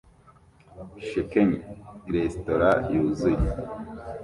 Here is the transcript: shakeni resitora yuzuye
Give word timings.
shakeni 1.07 1.57
resitora 2.13 2.69
yuzuye 2.93 3.47